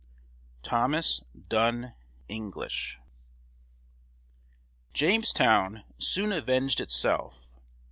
THOMAS 0.63 1.23
DUNN 1.47 1.93
ENGLISH. 2.27 2.97
Jamestown 4.95 5.83
soon 5.99 6.31
avenged 6.31 6.79
itself. 6.79 7.45